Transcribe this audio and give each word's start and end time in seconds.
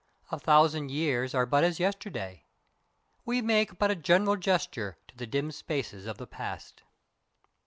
A 0.31 0.39
thousand 0.39 0.89
years 0.89 1.35
are 1.35 1.45
but 1.45 1.63
as 1.63 1.79
yesterday. 1.79 2.45
We 3.23 3.39
make 3.39 3.77
but 3.77 3.91
a 3.91 3.95
general 3.95 4.35
gesture 4.35 4.97
to 5.07 5.15
the 5.15 5.27
dim 5.27 5.51
spaces 5.51 6.07
of 6.07 6.17
the 6.17 6.25
past. 6.25 6.81